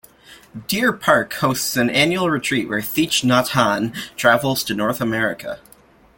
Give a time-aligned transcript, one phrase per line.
[0.67, 5.59] Deer Park hosts an annual retreat when Thich Nhat Hanh travels to North America.